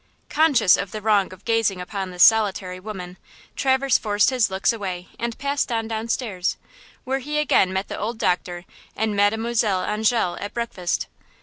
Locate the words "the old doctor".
7.87-8.65